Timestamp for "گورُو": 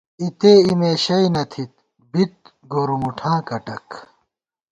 2.71-2.97